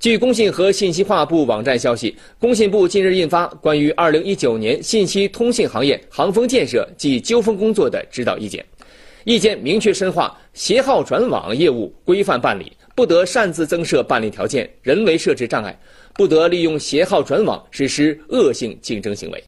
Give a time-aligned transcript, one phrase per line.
[0.00, 8.64] 据工信和信息化部网站消息工信部近日印发关于二零一九年信息通信行业行风建设及纠纷工作的指导意见。
[9.24, 15.78] 意见明确深化携号转网业务规范办理不得擅自增设办理条件人为设置障碍
[16.14, 19.44] 不得利用携号转网实施恶性竞争行为。